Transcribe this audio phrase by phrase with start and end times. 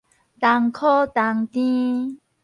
[0.03, 0.05] 同苦
[1.13, 2.17] 同甜